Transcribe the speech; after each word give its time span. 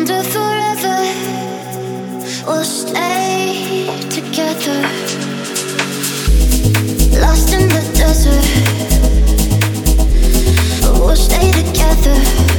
forever. 0.00 0.96
We'll 2.46 2.64
stay 2.64 3.86
together. 4.08 4.80
Lost 7.20 7.52
in 7.52 7.68
the 7.68 7.82
desert. 7.94 8.42
We'll 10.98 11.14
stay 11.14 11.52
together. 11.52 12.51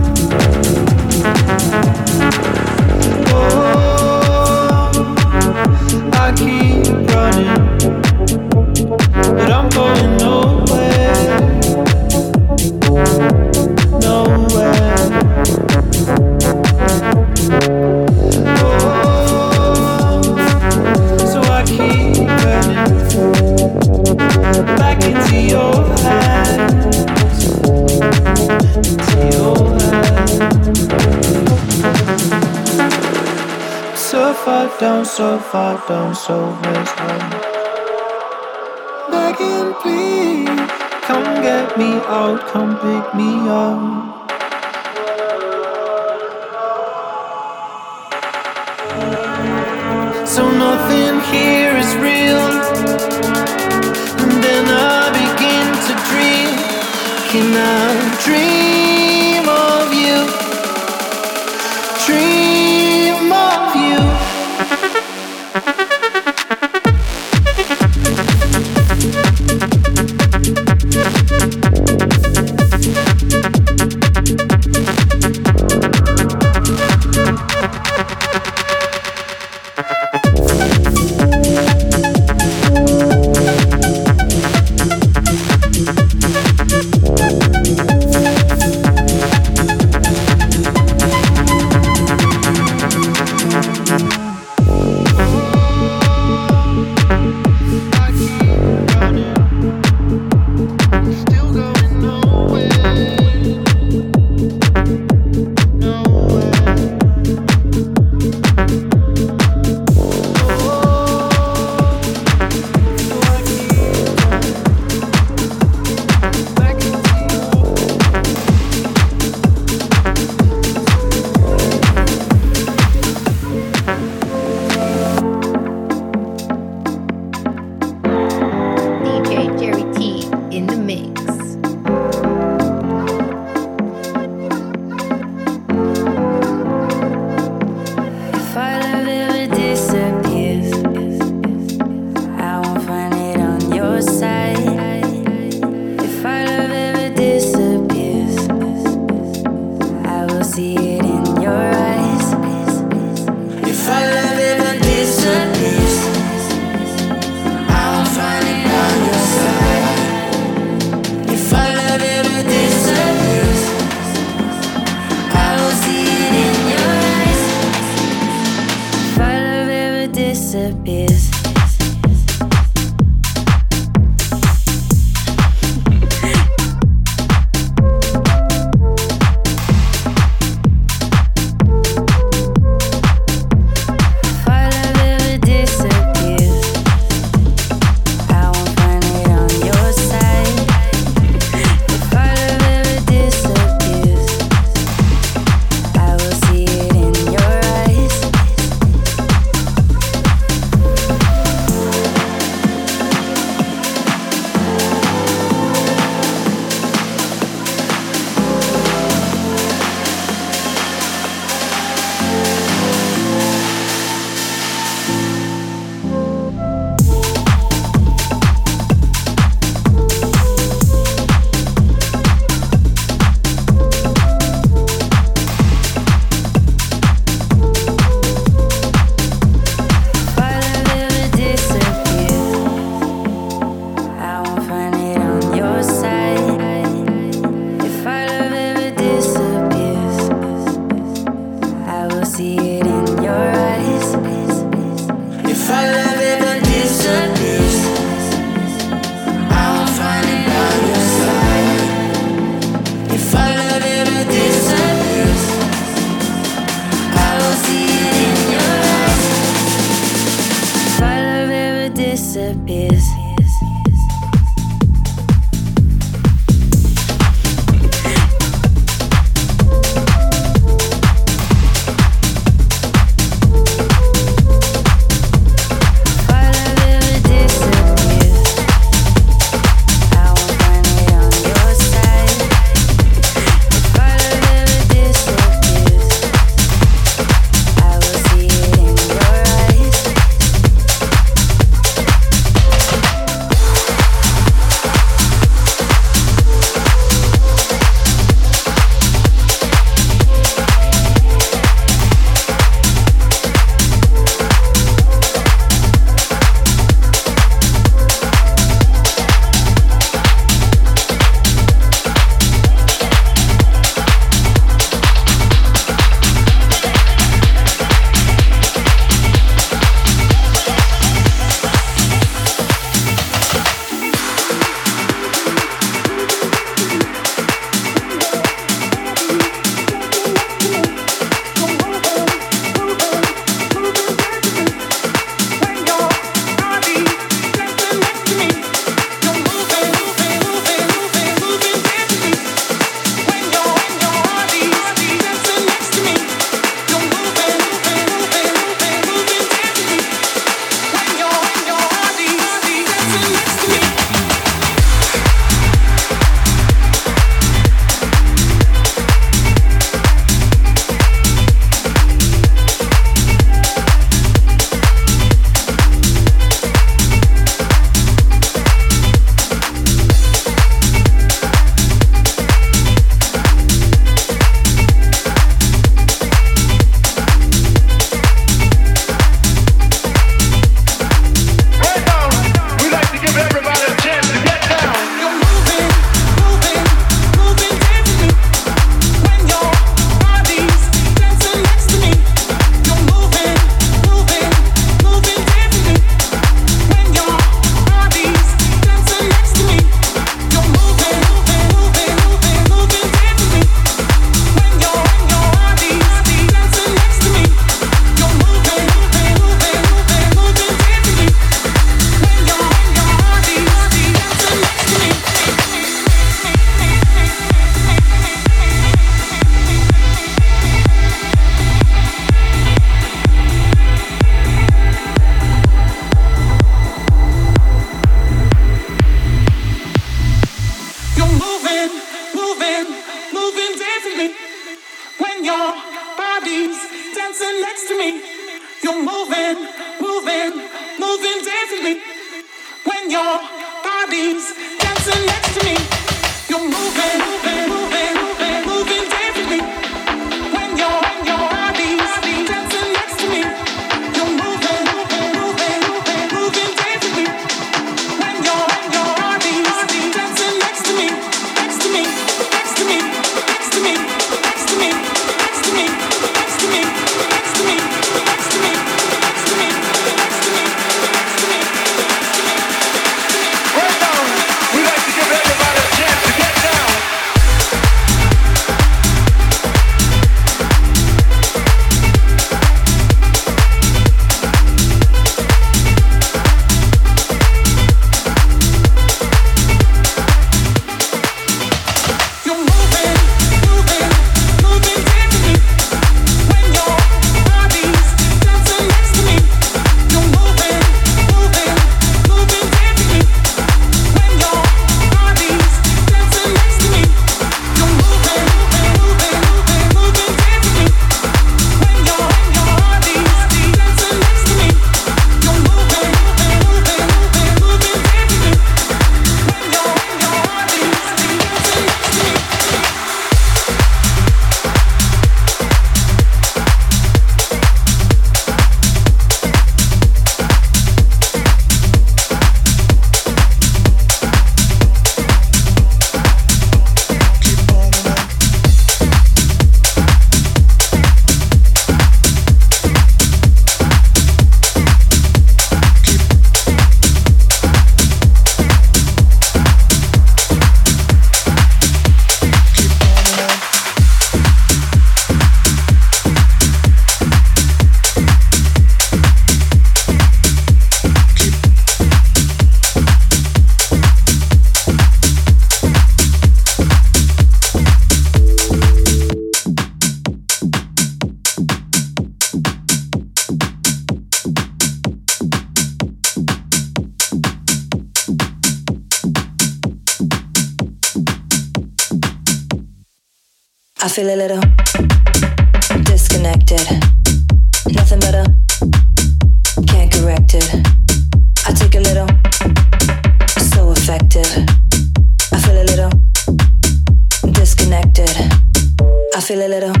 feel 599.51 599.65
a 599.65 599.67
little 599.67 600.00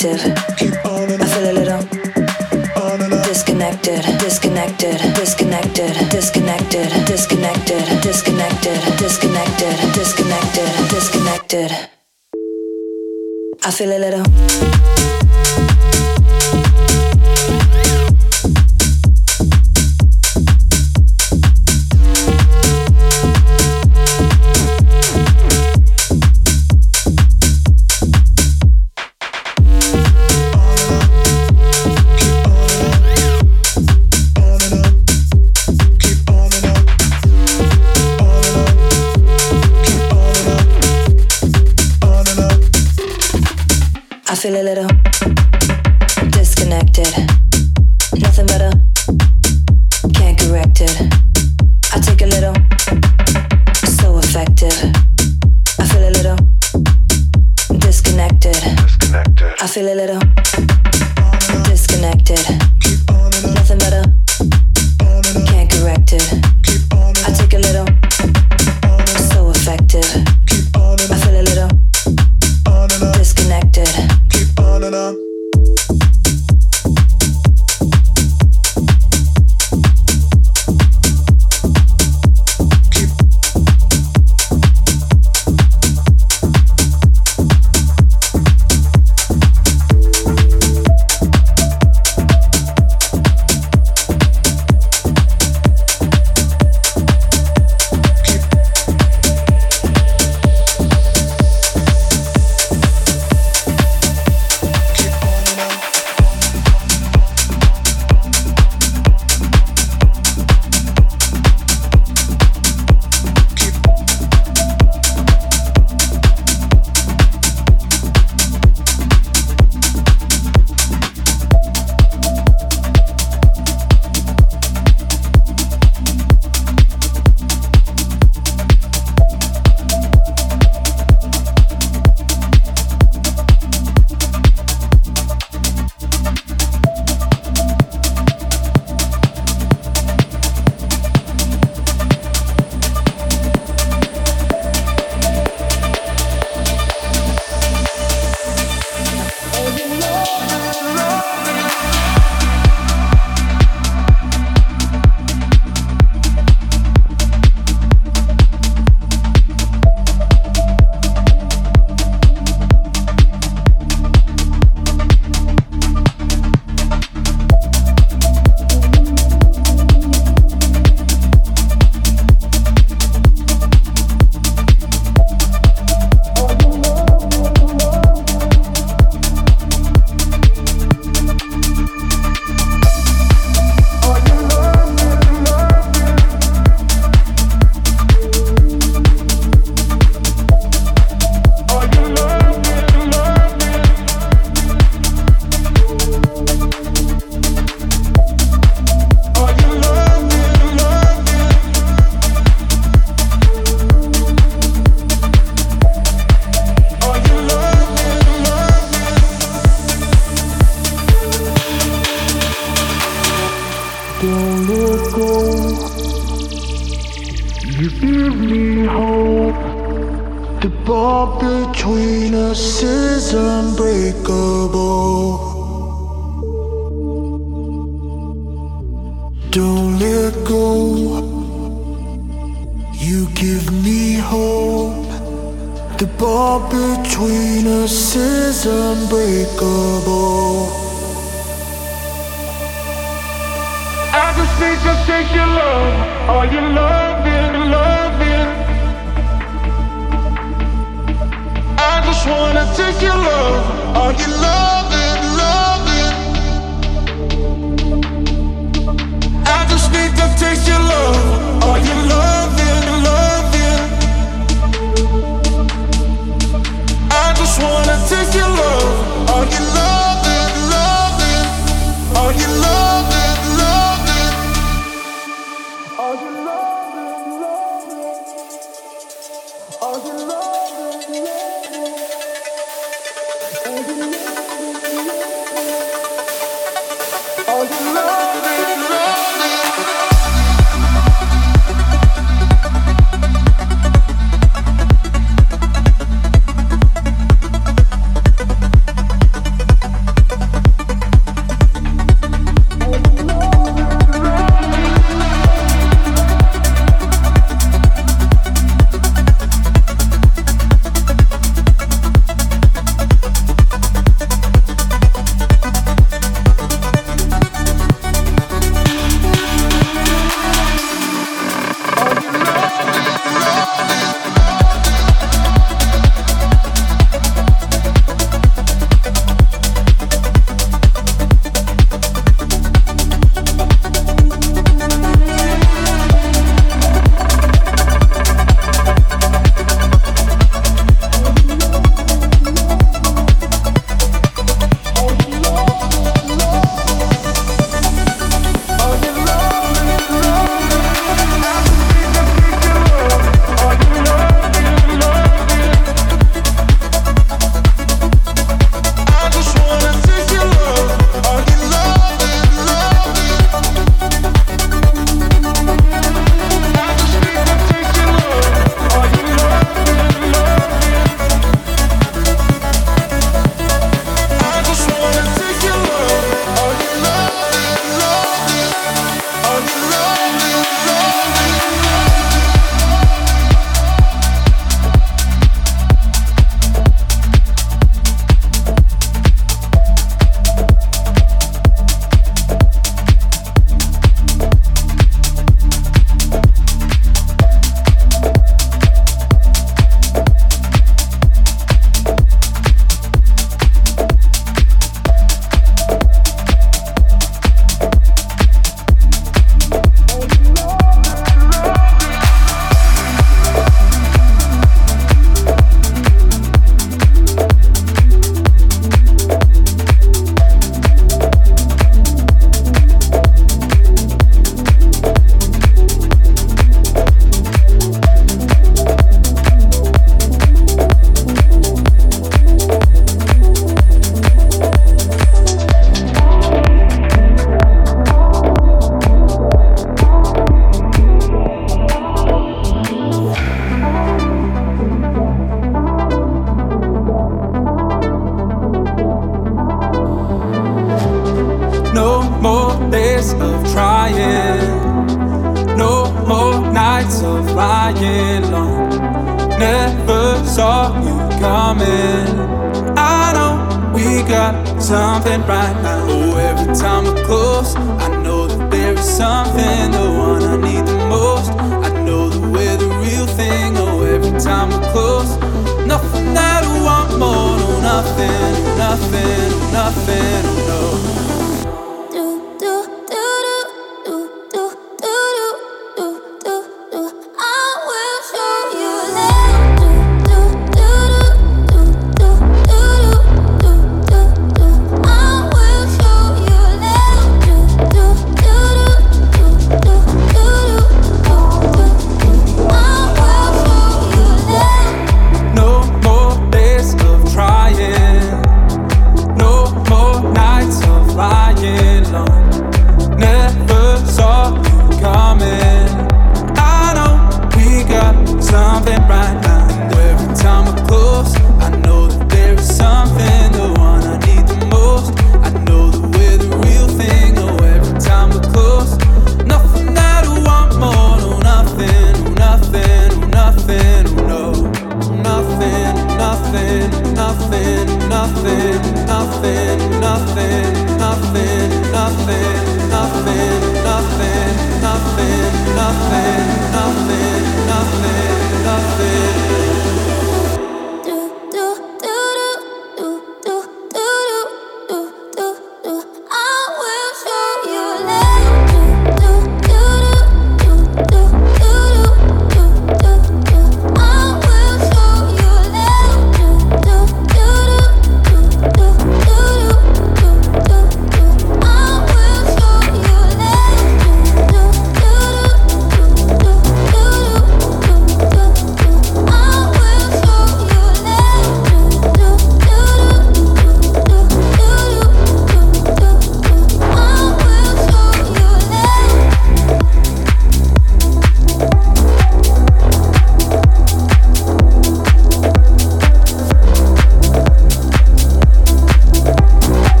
disconnected. 0.00 0.38
I 1.20 1.26
feel 1.26 1.50
a 1.50 1.52
little 1.52 1.82
disconnected, 3.22 4.02
disconnected, 4.18 4.96
disconnected, 5.14 6.10
disconnected, 6.10 7.06
disconnected, 7.06 8.00
disconnected, 8.00 8.98
disconnected, 8.98 9.92
disconnected, 9.92 10.88
disconnected. 10.88 11.70
I 13.62 13.70
feel 13.70 13.92
a 13.92 13.98
little. 13.98 15.29